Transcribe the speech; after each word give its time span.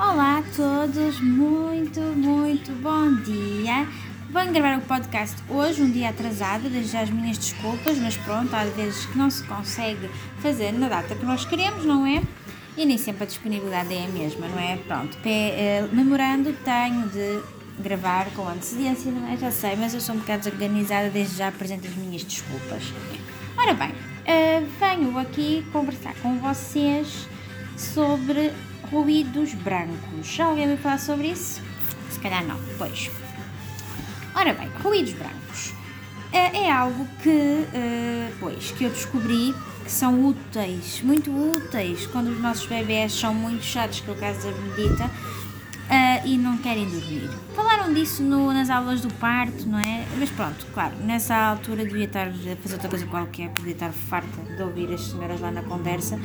Olá 0.00 0.38
a 0.38 0.42
todos, 0.54 1.20
muito, 1.20 2.00
muito 2.00 2.70
bom 2.80 3.16
dia. 3.16 3.84
Venho 4.30 4.52
gravar 4.52 4.78
o 4.78 4.82
podcast 4.82 5.36
hoje, 5.48 5.82
um 5.82 5.90
dia 5.90 6.10
atrasado, 6.10 6.70
desde 6.70 6.92
já 6.92 7.00
as 7.00 7.10
minhas 7.10 7.36
desculpas, 7.36 7.98
mas 7.98 8.16
pronto, 8.16 8.54
há 8.54 8.62
vezes 8.62 9.06
que 9.06 9.18
não 9.18 9.28
se 9.28 9.42
consegue 9.42 10.08
fazer 10.38 10.70
na 10.70 10.88
data 10.88 11.16
que 11.16 11.24
nós 11.24 11.44
queremos, 11.44 11.84
não 11.84 12.06
é? 12.06 12.22
E 12.76 12.86
nem 12.86 12.96
sempre 12.96 13.24
a 13.24 13.26
disponibilidade 13.26 13.92
é 13.92 14.04
a 14.04 14.08
mesma, 14.08 14.46
não 14.46 14.60
é? 14.60 14.76
Pronto, 14.76 15.18
eh, 15.24 15.88
memorando, 15.92 16.52
tenho 16.64 17.08
de 17.08 17.42
gravar 17.82 18.26
com 18.36 18.48
antecedência, 18.48 19.10
não 19.10 19.26
é? 19.26 19.36
Já 19.36 19.50
sei, 19.50 19.74
mas 19.74 19.94
eu 19.94 20.00
sou 20.00 20.14
um 20.14 20.18
bocado 20.18 20.44
desorganizada, 20.44 21.10
desde 21.10 21.38
já 21.38 21.48
apresento 21.48 21.88
as 21.88 21.96
minhas 21.96 22.22
desculpas. 22.22 22.84
Ora 23.56 23.74
bem, 23.74 23.90
uh, 23.90 24.68
venho 24.78 25.18
aqui 25.18 25.66
conversar 25.72 26.14
com 26.22 26.38
vocês 26.38 27.26
sobre 27.76 28.52
ruídos 28.90 29.54
brancos. 29.54 30.26
Já 30.26 30.46
alguém 30.46 30.66
me 30.66 30.76
falar 30.76 30.98
sobre 30.98 31.28
isso? 31.28 31.60
Se 32.10 32.18
calhar 32.18 32.44
não, 32.44 32.58
pois. 32.76 33.10
Ora 34.34 34.52
bem, 34.52 34.68
ruídos 34.82 35.12
brancos 35.12 35.38
é, 36.32 36.64
é 36.64 36.70
algo 36.70 37.06
que, 37.22 37.28
uh, 37.30 38.34
pois, 38.38 38.70
que 38.72 38.84
eu 38.84 38.90
descobri 38.90 39.54
que 39.84 39.90
são 39.90 40.26
úteis, 40.26 41.00
muito 41.02 41.30
úteis, 41.30 42.06
quando 42.06 42.28
os 42.28 42.40
nossos 42.40 42.66
bebés 42.66 43.12
são 43.12 43.34
muito 43.34 43.64
chatos, 43.64 44.00
que 44.00 44.10
é 44.10 44.12
o 44.12 44.16
caso 44.16 44.46
da 44.46 44.52
Benedita, 44.52 45.10
uh, 45.88 46.26
e 46.26 46.36
não 46.36 46.58
querem 46.58 46.86
dormir. 46.88 47.30
Falaram 47.54 47.92
disso 47.92 48.22
no, 48.22 48.52
nas 48.52 48.70
aulas 48.70 49.00
do 49.00 49.12
parto, 49.14 49.66
não 49.66 49.78
é? 49.78 50.04
Mas 50.18 50.30
pronto, 50.30 50.66
claro, 50.72 50.94
nessa 51.04 51.34
altura 51.34 51.84
devia 51.84 52.04
estar 52.04 52.28
a 52.28 52.56
fazer 52.56 52.74
outra 52.74 52.88
coisa 52.88 53.06
qualquer, 53.06 53.50
podia 53.50 53.72
estar 53.72 53.90
farta 53.90 54.42
de 54.54 54.62
ouvir 54.62 54.92
as 54.92 55.00
senhoras 55.00 55.40
lá 55.40 55.50
na 55.50 55.62
conversa 55.62 56.18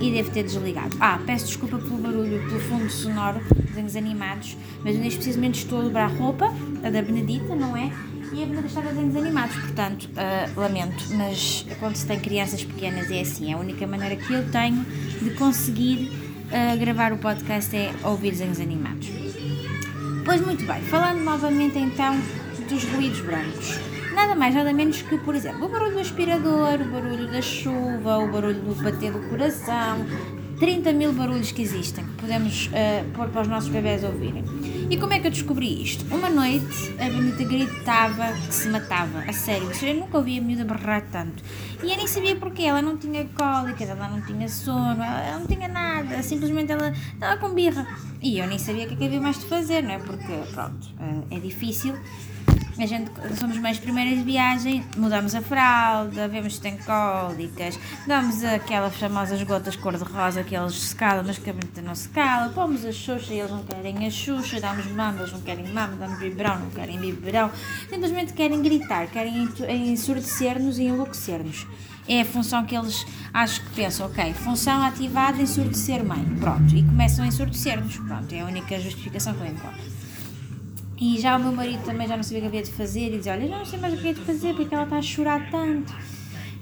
e 0.00 0.10
deve 0.10 0.30
ter 0.30 0.44
desligado. 0.44 0.96
Ah, 1.00 1.20
peço 1.26 1.46
desculpa 1.46 1.78
pelo 1.78 1.98
barulho, 1.98 2.40
pelo 2.48 2.60
fundo 2.60 2.88
sonoro, 2.88 3.40
desenhos 3.66 3.96
animados, 3.96 4.56
mas 4.82 4.96
neste 4.96 5.18
precisamente 5.18 5.58
estou 5.58 5.80
a 5.80 5.82
dobrar 5.82 6.10
roupa, 6.10 6.46
a 6.82 6.90
da 6.90 7.02
Benedita, 7.02 7.54
não 7.54 7.76
é? 7.76 7.92
E 8.32 8.42
a 8.42 8.46
Benedita 8.46 8.66
está 8.66 8.80
a 8.80 8.84
desenhos 8.84 9.16
animados, 9.16 9.56
portanto, 9.56 10.08
uh, 10.10 10.60
lamento, 10.60 11.04
mas 11.16 11.66
quando 11.78 11.96
se 11.96 12.06
tem 12.06 12.18
crianças 12.20 12.62
pequenas 12.64 13.10
é 13.10 13.20
assim, 13.20 13.50
é 13.50 13.54
a 13.54 13.58
única 13.58 13.86
maneira 13.86 14.16
que 14.16 14.32
eu 14.32 14.48
tenho 14.50 14.84
de 15.20 15.30
conseguir 15.30 16.19
uh, 16.50 16.78
gravar 16.78 17.12
o 17.12 17.18
podcast 17.18 17.74
é 17.76 17.92
ouvir 18.04 18.32
desenhos 18.32 18.60
animados. 18.60 19.08
Pois 20.24 20.40
muito 20.40 20.64
bem, 20.66 20.80
falando 20.82 21.22
novamente 21.22 21.78
então 21.78 22.16
dos 22.68 22.84
ruídos 22.84 23.20
brancos. 23.20 23.78
Nada 24.14 24.34
mais, 24.34 24.54
nada 24.54 24.72
menos 24.72 25.02
que, 25.02 25.16
por 25.18 25.34
exemplo, 25.34 25.66
o 25.66 25.68
barulho 25.68 25.92
do 25.92 26.00
aspirador, 26.00 26.80
o 26.80 26.84
barulho 26.84 27.30
da 27.30 27.40
chuva, 27.40 28.18
o 28.18 28.28
barulho 28.28 28.60
do 28.60 28.74
bater 28.82 29.12
do 29.12 29.20
coração, 29.28 30.04
30 30.60 30.92
mil 30.92 31.14
barulhos 31.14 31.50
que 31.50 31.62
existem 31.62 32.04
que 32.04 32.12
podemos 32.12 32.66
uh, 32.66 33.10
pôr 33.14 33.28
para 33.30 33.40
os 33.40 33.48
nossos 33.48 33.70
bebés 33.70 34.04
ouvirem. 34.04 34.44
E 34.90 34.96
como 34.98 35.14
é 35.14 35.18
que 35.18 35.26
eu 35.26 35.30
descobri 35.30 35.82
isto? 35.82 36.04
Uma 36.14 36.28
noite 36.28 36.94
a 37.00 37.04
Benita 37.04 37.44
gritava 37.44 38.30
que 38.32 38.54
se 38.54 38.68
matava, 38.68 39.20
a 39.20 39.32
sério, 39.32 39.70
eu 39.70 39.94
nunca 39.94 40.18
ouvi 40.18 40.38
a 40.38 40.42
miúda 40.42 40.64
berrar 40.64 41.02
tanto. 41.10 41.42
E 41.82 41.90
eu 41.90 41.96
nem 41.96 42.06
sabia 42.06 42.36
porquê, 42.36 42.64
ela 42.64 42.82
não 42.82 42.98
tinha 42.98 43.24
cólicas, 43.24 43.88
ela 43.88 44.06
não 44.06 44.20
tinha 44.20 44.48
sono, 44.48 45.02
ela 45.02 45.38
não 45.38 45.46
tinha 45.46 45.66
nada, 45.66 46.22
simplesmente 46.22 46.72
ela 46.72 46.90
estava 46.90 47.38
com 47.38 47.54
birra. 47.54 47.86
E 48.20 48.38
eu 48.38 48.46
nem 48.46 48.58
sabia 48.58 48.84
o 48.84 48.88
que, 48.88 48.94
é 48.94 48.96
que 48.98 49.04
havia 49.06 49.20
mais 49.20 49.38
de 49.38 49.46
fazer, 49.46 49.82
não 49.82 49.92
é? 49.92 49.98
Porque, 49.98 50.32
pronto, 50.52 50.88
uh, 51.00 51.26
é 51.30 51.38
difícil 51.38 51.94
a 52.82 52.86
gente, 52.86 53.10
somos 53.38 53.58
mães 53.58 53.78
primeiras 53.78 54.18
de 54.18 54.24
viagem, 54.24 54.84
mudamos 54.96 55.34
a 55.34 55.42
fralda, 55.42 56.28
vemos 56.28 56.54
se 56.54 56.60
tem 56.60 56.76
cólicas, 56.78 57.78
damos 58.06 58.42
aquelas 58.44 58.94
famosas 58.96 59.42
gotas 59.42 59.76
cor-de-rosa 59.76 60.42
que 60.42 60.56
eles 60.56 60.74
se 60.74 60.96
calam, 60.96 61.24
mas 61.26 61.38
que 61.38 61.50
a 61.50 61.52
bonita 61.52 61.82
não 61.82 61.94
se 61.94 62.08
cala, 62.08 62.48
pomos 62.50 62.84
a 62.84 62.92
xuxa 62.92 63.34
e 63.34 63.40
eles 63.40 63.50
não 63.50 63.62
querem 63.62 64.06
a 64.06 64.10
xuxa, 64.10 64.60
damos 64.60 64.86
mama, 64.86 65.20
eles 65.20 65.32
não 65.32 65.40
querem 65.40 65.66
mama, 65.72 65.96
damos 65.96 66.18
biberão, 66.18 66.58
não 66.58 66.70
querem 66.70 66.98
biberão, 66.98 67.50
simplesmente 67.88 68.32
querem 68.32 68.62
gritar, 68.62 69.06
querem 69.08 69.48
ensurdecer-nos 69.68 70.78
e 70.78 70.84
enlouquecer-nos. 70.84 71.66
É 72.08 72.22
a 72.22 72.24
função 72.24 72.64
que 72.64 72.76
eles 72.76 73.06
acho 73.32 73.62
que 73.62 73.70
pensam, 73.70 74.06
ok, 74.06 74.32
função 74.32 74.82
ativada, 74.82 75.40
ensurdecer 75.40 76.04
mãe, 76.04 76.24
pronto, 76.40 76.74
e 76.74 76.82
começam 76.82 77.24
a 77.24 77.28
ensurdecer-nos, 77.28 77.98
pronto, 77.98 78.34
é 78.34 78.40
a 78.40 78.46
única 78.46 78.80
justificação 78.80 79.34
que 79.34 79.40
eu 79.40 79.46
encontro. 79.46 79.99
E 81.00 81.18
já 81.18 81.36
o 81.36 81.40
meu 81.40 81.52
marido 81.52 81.82
também 81.82 82.06
já 82.06 82.14
não 82.14 82.22
sabia 82.22 82.38
o 82.38 82.42
que 82.42 82.46
havia 82.48 82.62
de 82.62 82.70
fazer 82.72 83.14
e 83.14 83.16
dizia: 83.16 83.32
Olha, 83.32 83.48
já 83.48 83.58
não 83.58 83.64
sei 83.64 83.78
mais 83.78 83.94
o 83.94 83.96
que 83.96 84.08
é 84.08 84.12
de 84.12 84.20
fazer 84.20 84.54
porque 84.54 84.74
ela 84.74 84.84
está 84.84 84.98
a 84.98 85.02
chorar 85.02 85.50
tanto. 85.50 85.94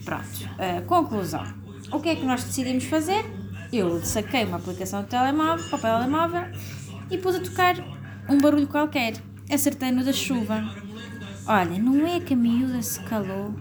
Pronto, 0.04 0.24
uh, 0.24 0.86
conclusão. 0.86 1.44
O 1.90 1.98
que 2.00 2.10
é 2.10 2.16
que 2.16 2.24
nós 2.24 2.44
decidimos 2.44 2.84
fazer? 2.84 3.24
Eu 3.72 4.00
saquei 4.04 4.44
uma 4.44 4.58
aplicação 4.58 5.02
de 5.02 5.08
telemóvel, 5.08 5.68
papel 5.68 5.98
telemóvel 5.98 6.44
e 7.10 7.18
pus 7.18 7.34
a 7.34 7.40
tocar 7.40 7.76
um 8.28 8.40
barulho 8.40 8.68
qualquer. 8.68 9.14
Acertei 9.50 9.90
no 9.90 10.04
da 10.04 10.12
chuva. 10.12 10.62
Olha, 11.46 11.78
não 11.78 12.06
é 12.06 12.20
que 12.20 12.34
a 12.34 12.36
miúda 12.36 12.80
se 12.80 13.00
calou. 13.00 13.54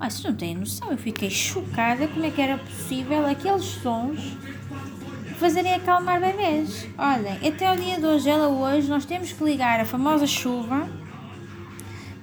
Olha, 0.00 0.10
vocês 0.10 0.24
não 0.24 0.34
têm 0.34 0.56
noção, 0.56 0.90
eu 0.90 0.98
fiquei 0.98 1.28
chocada 1.28 2.08
como 2.08 2.24
é 2.24 2.30
que 2.30 2.40
era 2.40 2.56
possível 2.56 3.26
aqueles 3.26 3.64
sons 3.64 4.36
fazerem 5.42 5.74
acalmar 5.74 6.20
bebês. 6.20 6.86
Olhem, 6.96 7.48
até 7.48 7.72
o 7.72 7.76
dia 7.76 7.98
de 7.98 8.06
hoje, 8.06 8.30
ela 8.30 8.46
hoje, 8.46 8.88
nós 8.88 9.04
temos 9.04 9.32
que 9.32 9.42
ligar 9.42 9.80
a 9.80 9.84
famosa 9.84 10.24
chuva 10.24 10.88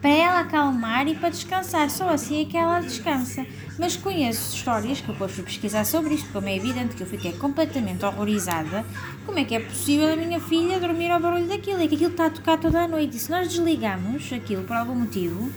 para 0.02 0.10
ela 0.10 0.40
acalmar 0.40 1.06
e 1.06 1.16
para 1.16 1.28
descansar. 1.28 1.90
Só 1.90 2.08
assim 2.08 2.44
é 2.44 2.46
que 2.46 2.56
ela 2.56 2.80
descansa. 2.80 3.46
Mas 3.78 3.98
conheço 3.98 4.56
histórias 4.56 5.02
que 5.02 5.10
eu 5.10 5.14
depois 5.14 5.34
fui 5.34 5.44
pesquisar 5.44 5.84
sobre 5.84 6.14
isto, 6.14 6.32
como 6.32 6.48
é 6.48 6.56
evidente 6.56 6.96
que 6.96 7.04
eu 7.04 7.08
fiquei 7.08 7.34
completamente 7.34 8.06
horrorizada. 8.06 8.86
Como 9.26 9.38
é 9.38 9.44
que 9.44 9.54
é 9.54 9.60
possível 9.60 10.14
a 10.14 10.16
minha 10.16 10.40
filha 10.40 10.80
dormir 10.80 11.12
ao 11.12 11.20
barulho 11.20 11.46
daquilo? 11.46 11.84
É 11.84 11.90
que 11.90 11.96
aquilo 11.96 12.12
está 12.12 12.28
a 12.28 12.30
tocar 12.30 12.58
toda 12.58 12.84
a 12.84 12.88
noite. 12.88 13.18
E 13.18 13.20
se 13.20 13.30
nós 13.30 13.50
desligamos 13.50 14.32
aquilo 14.32 14.64
por 14.64 14.78
algum 14.78 14.96
motivo, 14.96 15.52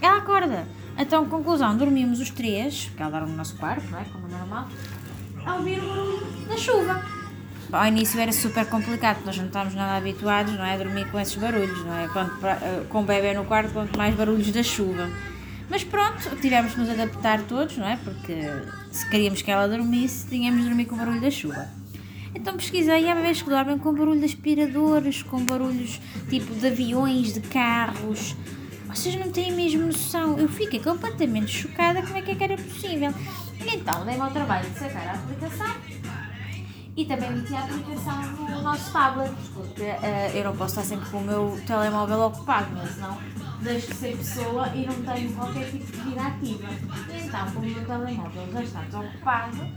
ela 0.00 0.16
acorda. 0.16 0.66
Então, 0.96 1.28
conclusão, 1.28 1.76
dormimos 1.76 2.20
os 2.20 2.30
três, 2.30 2.86
porque 2.86 3.02
ela 3.02 3.10
dorme 3.10 3.32
no 3.32 3.36
nosso 3.36 3.54
quarto, 3.56 3.86
não 3.90 3.98
é? 3.98 4.04
Como 4.04 4.26
é 4.28 4.30
normal 4.30 4.66
ao 5.46 5.58
ouvir 5.58 5.78
o 5.78 5.88
barulho 5.88 6.26
da 6.48 6.56
chuva. 6.56 7.02
Ao 7.72 7.86
início 7.86 8.20
era 8.20 8.32
super 8.32 8.66
complicado, 8.66 9.24
nós 9.24 9.36
não 9.36 9.46
estávamos 9.46 9.74
nada 9.74 9.96
habituados 9.96 10.52
não 10.54 10.64
é, 10.64 10.74
a 10.74 10.76
dormir 10.76 11.10
com 11.10 11.18
esses 11.18 11.34
barulhos, 11.36 11.84
não 11.84 11.96
é? 11.96 12.08
Quanto, 12.08 12.46
eh, 12.46 12.84
com 12.88 13.00
o 13.00 13.04
bebê 13.04 13.34
no 13.34 13.44
quarto, 13.44 13.72
quanto 13.72 13.96
mais 13.96 14.14
barulhos 14.14 14.50
da 14.50 14.62
chuva. 14.62 15.10
Mas 15.68 15.82
pronto, 15.82 16.36
tivemos 16.40 16.74
que 16.74 16.80
nos 16.80 16.90
adaptar 16.90 17.42
todos, 17.42 17.76
não 17.76 17.86
é? 17.86 17.96
Porque 17.96 18.34
se 18.92 19.08
queríamos 19.10 19.42
que 19.42 19.50
ela 19.50 19.66
dormisse, 19.66 20.28
tínhamos 20.28 20.62
de 20.62 20.68
dormir 20.68 20.84
com 20.84 20.94
o 20.94 20.98
barulho 20.98 21.20
da 21.20 21.30
chuva. 21.30 21.68
Então 22.34 22.56
pesquisei 22.56 23.04
e 23.04 23.10
há 23.10 23.14
bebês 23.14 23.42
que 23.42 23.48
dormem 23.48 23.78
com 23.78 23.92
barulho 23.92 24.20
de 24.20 24.26
aspiradores, 24.26 25.22
com 25.22 25.44
barulhos 25.44 26.00
tipo 26.28 26.54
de 26.54 26.66
aviões, 26.66 27.32
de 27.32 27.40
carros. 27.40 28.36
Vocês 28.86 29.16
não 29.16 29.30
têm 29.32 29.52
mesmo 29.52 29.86
noção. 29.86 30.38
Eu 30.38 30.48
fiquei 30.48 30.78
completamente 30.78 31.50
chocada 31.50 32.00
como 32.02 32.16
é 32.16 32.22
que, 32.22 32.30
é 32.30 32.34
que 32.34 32.44
era 32.44 32.56
possível. 32.56 33.12
Então, 33.72 34.04
dei-me 34.04 34.20
ao 34.20 34.30
trabalho 34.30 34.68
de 34.70 34.78
sacar 34.78 35.08
a 35.08 35.12
aplicação 35.12 35.74
e 36.96 37.04
também 37.04 37.30
meti 37.30 37.54
a 37.54 37.64
aplicação 37.64 38.22
no 38.48 38.62
nosso 38.62 38.90
tablet, 38.92 39.32
porque 39.52 39.82
uh, 39.82 40.34
eu 40.34 40.44
não 40.44 40.56
posso 40.56 40.80
estar 40.80 40.94
sempre 40.94 41.10
com 41.10 41.18
o 41.18 41.24
meu 41.24 41.60
telemóvel 41.66 42.20
ocupado, 42.22 42.68
mas 42.74 42.94
senão 42.94 43.18
deixo 43.60 43.88
de 43.88 43.94
ser 43.94 44.16
pessoa 44.16 44.68
e 44.68 44.86
não 44.86 44.94
tenho 45.02 45.32
qualquer 45.34 45.70
tipo 45.70 45.84
de 45.84 45.98
vida 45.98 46.22
ativa. 46.22 46.68
Então, 47.12 47.52
como 47.52 47.66
o 47.66 47.70
meu 47.70 47.84
telemóvel 47.84 48.52
já 48.52 48.62
está 48.62 48.80
desocupado, 48.82 49.68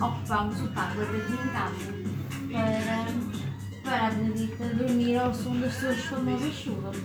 ocupámos 0.00 0.60
o 0.60 0.68
tablet 0.68 1.08
aqui 1.08 1.32
em 1.32 1.48
casa 1.52 2.16
para, 2.52 3.90
para 3.90 4.06
a 4.06 4.10
Benedita 4.10 4.64
dormir 4.74 5.18
ao 5.18 5.32
som 5.32 5.60
das 5.60 5.74
suas 5.74 5.98
famosas 6.04 6.52
chuvas. 6.52 6.96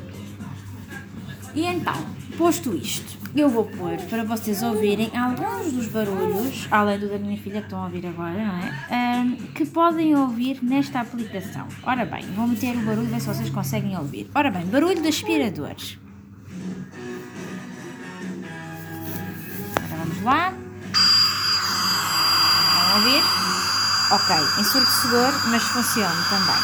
E 1.53 1.65
então, 1.65 1.93
posto 2.37 2.73
isto, 2.75 3.17
eu 3.35 3.49
vou 3.49 3.65
pôr 3.65 3.97
para 4.09 4.23
vocês 4.23 4.63
ouvirem 4.63 5.11
alguns 5.17 5.73
dos 5.73 5.87
barulhos, 5.87 6.67
além 6.71 6.97
do 6.97 7.09
da 7.09 7.17
minha 7.17 7.37
filha 7.37 7.59
que 7.59 7.67
estão 7.67 7.81
a 7.81 7.85
ouvir 7.85 8.05
agora, 8.07 8.33
não 8.33 8.57
é? 8.57 9.21
Um, 9.21 9.35
que 9.53 9.65
podem 9.65 10.15
ouvir 10.15 10.59
nesta 10.61 11.01
aplicação. 11.01 11.67
Ora 11.83 12.05
bem, 12.05 12.23
vou 12.33 12.47
meter 12.47 12.75
o 12.77 12.81
barulho, 12.81 13.07
ver 13.07 13.19
se 13.19 13.27
vocês 13.27 13.49
conseguem 13.49 13.97
ouvir. 13.97 14.29
Ora 14.33 14.49
bem, 14.49 14.65
barulho 14.65 15.01
de 15.01 15.09
aspiradores. 15.09 15.97
Agora 19.75 19.95
vamos 20.05 20.23
lá. 20.23 20.53
Estão 22.69 22.91
a 22.91 22.95
ouvir? 22.95 23.23
Ok, 24.11 24.35
ensurdecedor, 24.61 25.31
mas 25.49 25.63
funciona 25.63 26.23
também. 26.29 26.61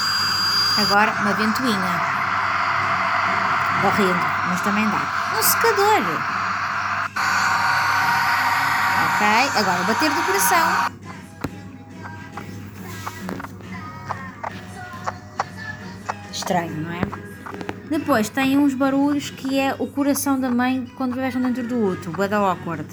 Agora, 0.78 1.12
uma 1.22 1.34
ventoinha. 1.34 2.18
Horrendo, 3.86 4.37
mas 4.48 4.62
também 4.62 4.88
dá. 4.90 5.02
Um 5.38 5.44
secador. 5.44 6.04
Ok, 9.06 9.28
agora 9.56 9.84
bater 9.84 10.10
do 10.10 10.22
coração. 10.24 10.92
Estranho, 16.32 16.82
não 16.82 16.92
é? 16.92 17.02
Depois 17.90 18.30
tem 18.30 18.58
uns 18.58 18.74
barulhos 18.74 19.30
que 19.30 19.60
é 19.60 19.76
o 19.80 19.88
coração 19.88 20.40
da 20.40 20.50
mãe 20.50 20.86
quando 20.98 21.16
bebês 21.16 21.36
dentro 21.36 21.68
do 21.68 21.80
outro, 21.80 22.12
o 22.12 22.28
da 22.28 22.38
awkward. 22.38 22.86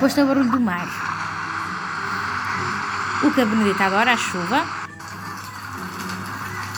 depois 0.00 0.14
tem 0.14 0.24
o 0.24 0.28
barulho 0.28 0.50
do 0.50 0.58
mar. 0.58 0.88
O 3.22 3.30
que 3.30 3.42
a 3.42 3.44
Benedita 3.44 3.84
adora, 3.84 4.14
a 4.14 4.16
chuva. 4.16 4.64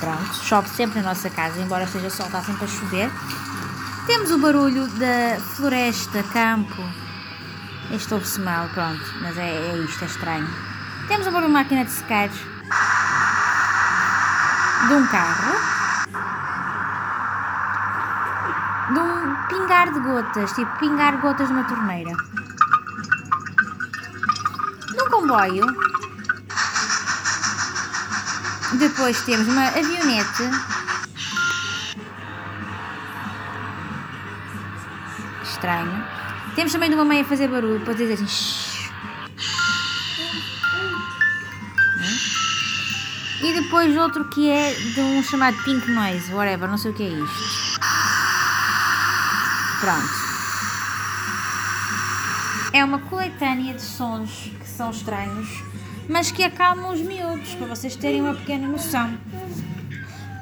Pronto, 0.02 0.34
chove 0.34 0.68
sempre 0.70 1.00
na 1.00 1.10
nossa 1.10 1.30
casa, 1.30 1.60
embora 1.60 1.86
seja 1.86 2.10
sol, 2.10 2.26
está 2.26 2.42
sempre 2.42 2.64
a 2.64 2.66
chover. 2.66 3.08
Temos 4.04 4.32
o 4.32 4.38
barulho 4.38 4.88
da 4.88 5.38
floresta, 5.54 6.24
campo. 6.24 6.82
Este 7.92 8.12
ouve-se 8.12 8.40
mal, 8.40 8.68
pronto, 8.70 9.00
mas 9.20 9.38
é, 9.38 9.48
é 9.48 9.76
isto, 9.76 10.02
é 10.02 10.08
estranho. 10.08 10.48
Temos 11.06 11.28
o 11.28 11.30
barulho 11.30 11.46
de 11.46 11.52
máquina 11.52 11.84
de 11.84 11.92
secar. 11.92 12.28
De 14.88 14.92
um 14.92 15.06
carro. 15.06 15.54
De 18.92 18.98
um 18.98 19.36
pingar 19.46 19.92
de 19.92 20.00
gotas, 20.00 20.52
tipo 20.54 20.78
pingar 20.80 21.20
gotas 21.20 21.46
de 21.46 21.52
uma 21.54 21.62
torneira. 21.62 22.16
De 24.90 25.00
um 25.00 25.10
comboio. 25.10 25.91
Depois 28.78 29.20
temos 29.22 29.48
uma 29.48 29.68
avionete. 29.68 30.42
Estranho. 35.42 36.04
Temos 36.54 36.72
também 36.72 36.88
de 36.88 36.94
uma 36.94 37.04
meia 37.04 37.22
a 37.22 37.24
fazer 37.24 37.48
barulho 37.48 37.80
para 37.80 37.94
dizer 37.94 38.14
assim. 38.14 38.72
E 43.42 43.52
depois 43.54 43.96
outro 43.96 44.24
que 44.26 44.48
é 44.48 44.72
de 44.72 45.00
um 45.00 45.22
chamado 45.22 45.56
Pink 45.64 45.90
Noise, 45.90 46.32
whatever, 46.32 46.68
não 46.68 46.78
sei 46.78 46.92
o 46.92 46.94
que 46.94 47.02
é 47.02 47.08
isto. 47.08 47.80
Pronto. 49.80 50.22
É 52.72 52.84
uma 52.84 53.00
coletânea 53.00 53.74
de 53.74 53.82
sons 53.82 54.50
que 54.60 54.68
são 54.68 54.90
estranhos, 54.90 55.48
mas 56.12 56.30
que 56.30 56.44
acalmam 56.44 56.92
os 56.92 57.00
miúdos, 57.00 57.54
para 57.54 57.66
vocês 57.68 57.96
terem 57.96 58.20
uma 58.20 58.34
pequena 58.34 58.68
noção. 58.68 59.18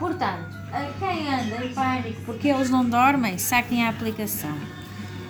Portanto, 0.00 0.56
a 0.72 0.92
quem 0.98 1.32
anda 1.32 1.64
em 1.64 1.72
pânico 1.72 2.22
porque 2.22 2.48
eles 2.48 2.68
não 2.68 2.84
dormem, 2.84 3.38
saquem 3.38 3.86
a 3.86 3.90
aplicação. 3.90 4.56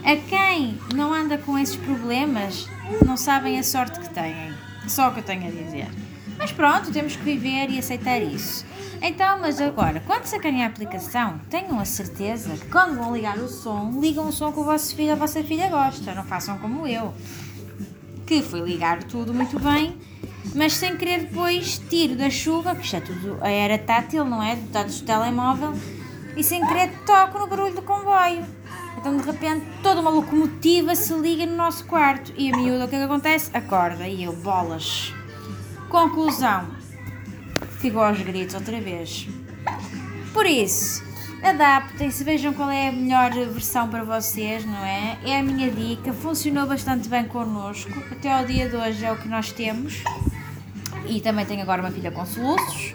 A 0.03 0.17
quem 0.17 0.79
não 0.95 1.13
anda 1.13 1.37
com 1.37 1.59
esses 1.59 1.77
problemas, 1.77 2.67
não 3.05 3.19
sabem 3.19 3.59
a 3.59 3.63
sorte 3.63 4.01
que 4.01 4.09
têm. 4.09 4.55
Só 4.89 5.11
o 5.11 5.13
que 5.13 5.21
eu 5.21 5.25
tenho 5.25 5.47
a 5.47 5.51
dizer. 5.51 5.89
Mas 6.39 6.51
pronto, 6.51 6.91
temos 6.91 7.17
que 7.17 7.23
viver 7.23 7.69
e 7.69 7.79
aceitar 7.79 8.19
isso. 8.23 8.65
Então, 9.03 9.41
mas 9.41 9.61
agora, 9.61 10.03
quando 10.07 10.25
sacarem 10.25 10.65
a 10.65 10.69
aplicação, 10.69 11.39
tenham 11.51 11.79
a 11.79 11.85
certeza 11.85 12.57
que 12.57 12.71
quando 12.71 12.97
vão 12.97 13.15
ligar 13.15 13.37
o 13.37 13.49
som, 13.49 13.99
ligam 14.01 14.27
o 14.27 14.33
som 14.33 14.51
que 14.51 14.59
o 14.59 14.65
vosso 14.65 14.97
filho 14.97 15.09
ou 15.09 15.15
a 15.15 15.19
vossa 15.19 15.45
filha 15.45 15.69
gosta. 15.69 16.15
Não 16.15 16.25
façam 16.25 16.59
como 16.59 16.87
eu, 16.87 17.15
que 18.27 18.43
fui 18.43 18.61
ligar 18.61 19.03
tudo 19.05 19.35
muito 19.35 19.59
bem, 19.59 19.99
mas 20.55 20.75
sem 20.75 20.97
querer 20.97 21.21
depois 21.21 21.81
tiro 21.89 22.17
da 22.17 22.31
chuva, 22.31 22.75
que 22.75 22.85
isto 22.85 22.97
é 22.97 23.01
tudo 23.01 23.39
a 23.41 23.51
era 23.51 23.79
tátil, 23.79 24.25
não 24.25 24.43
é? 24.43 24.57
Dados 24.57 25.01
do 25.01 25.07
telemóvel, 25.07 25.73
e 26.37 26.43
sem 26.43 26.67
querer 26.67 26.91
toco 27.07 27.39
no 27.39 27.47
barulho 27.47 27.75
do 27.75 27.83
comboio. 27.83 28.45
Então 28.99 29.17
de 29.17 29.25
repente 29.25 29.65
toda 29.83 30.01
uma 30.01 30.11
locomotiva 30.11 30.95
se 30.95 31.13
liga 31.15 31.47
no 31.47 31.57
nosso 31.57 31.85
quarto 31.87 32.33
e 32.37 32.53
a 32.53 32.57
miúda 32.57 32.85
o 32.85 32.89
que 32.89 32.97
é 32.97 32.99
que 32.99 33.05
acontece? 33.05 33.51
Acorda 33.55 34.07
e 34.07 34.25
eu, 34.25 34.33
bolas. 34.35 35.15
Conclusão, 35.89 36.69
ficou 37.79 38.03
aos 38.03 38.21
gritos 38.21 38.55
outra 38.55 38.81
vez. 38.81 39.27
Por 40.33 40.47
isso, 40.47 41.03
adaptem-se, 41.43 42.23
vejam 42.23 42.53
qual 42.53 42.71
é 42.71 42.89
a 42.89 42.93
melhor 42.93 43.33
versão 43.33 43.89
para 43.89 44.05
vocês, 44.05 44.65
não 44.65 44.85
é? 44.85 45.19
É 45.25 45.39
a 45.39 45.43
minha 45.43 45.71
dica, 45.71 46.13
funcionou 46.13 46.67
bastante 46.67 47.09
bem 47.09 47.25
connosco, 47.25 47.91
até 48.13 48.33
ao 48.33 48.45
dia 48.45 48.69
de 48.69 48.77
hoje 48.77 49.05
é 49.05 49.13
o 49.13 49.17
que 49.17 49.29
nós 49.29 49.51
temos. 49.51 50.03
E 51.11 51.21
também 51.21 51.45
tenho 51.45 51.61
agora 51.63 51.83
uma 51.83 51.91
filha 51.91 52.11
com 52.13 52.25
soluços, 52.25 52.95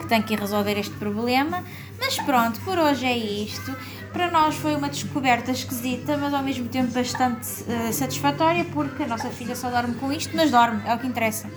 que 0.00 0.06
tem 0.08 0.20
que 0.20 0.34
resolver 0.34 0.76
este 0.78 0.94
problema. 0.96 1.62
Mas 1.98 2.18
pronto, 2.18 2.60
por 2.62 2.76
hoje 2.76 3.06
é 3.06 3.16
isto. 3.16 3.74
Para 4.12 4.30
nós 4.30 4.56
foi 4.56 4.74
uma 4.74 4.88
descoberta 4.88 5.52
esquisita, 5.52 6.18
mas 6.18 6.34
ao 6.34 6.42
mesmo 6.42 6.68
tempo 6.68 6.92
bastante 6.92 7.48
eh, 7.68 7.92
satisfatória, 7.92 8.64
porque 8.64 9.04
a 9.04 9.06
nossa 9.06 9.30
filha 9.30 9.54
só 9.54 9.70
dorme 9.70 9.94
com 9.94 10.12
isto, 10.12 10.36
mas 10.36 10.50
dorme, 10.50 10.82
é 10.84 10.94
o 10.94 10.98
que 10.98 11.06
interessa. 11.06 11.48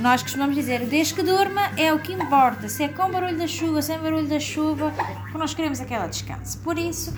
Nós 0.00 0.22
costumamos 0.22 0.54
dizer, 0.56 0.84
desde 0.84 1.14
que 1.14 1.22
durma 1.22 1.70
é 1.76 1.92
o 1.92 1.98
que 1.98 2.12
importa. 2.12 2.68
Se 2.68 2.82
é 2.82 2.88
com 2.88 3.10
barulho 3.10 3.38
da 3.38 3.46
chuva, 3.46 3.80
sem 3.80 3.98
barulho 3.98 4.26
da 4.26 4.38
chuva, 4.40 4.92
porque 5.22 5.38
nós 5.38 5.54
queremos 5.54 5.80
aquela 5.80 6.06
descanso. 6.06 6.58
Por 6.58 6.76
isso, 6.76 7.14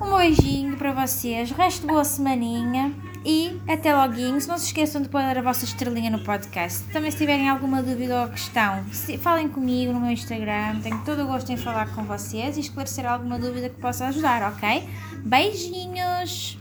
um 0.00 0.16
beijinho 0.16 0.76
para 0.76 0.92
vocês, 0.92 1.50
resto 1.50 1.86
boa 1.86 2.04
semaninha 2.04 2.92
e 3.24 3.60
até 3.68 3.94
logo. 3.94 4.14
Não 4.14 4.58
se 4.58 4.66
esqueçam 4.66 5.02
de 5.02 5.08
pôr 5.08 5.20
a 5.20 5.42
vossa 5.42 5.64
estrelinha 5.64 6.10
no 6.10 6.20
podcast. 6.20 6.84
Também 6.92 7.10
se 7.10 7.18
tiverem 7.18 7.48
alguma 7.48 7.82
dúvida 7.82 8.22
ou 8.22 8.28
questão, 8.28 8.84
falem 9.20 9.48
comigo 9.48 9.92
no 9.92 10.00
meu 10.00 10.10
Instagram. 10.10 10.80
Tenho 10.82 11.02
todo 11.04 11.22
o 11.22 11.26
gosto 11.26 11.50
em 11.50 11.56
falar 11.56 11.94
com 11.94 12.04
vocês 12.04 12.56
e 12.56 12.60
esclarecer 12.60 13.06
alguma 13.06 13.38
dúvida 13.38 13.68
que 13.68 13.80
possa 13.80 14.06
ajudar, 14.06 14.52
ok? 14.52 14.88
Beijinhos! 15.24 16.56